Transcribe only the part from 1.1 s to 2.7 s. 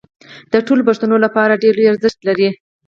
لپاره ډېر لوی ارزښت لري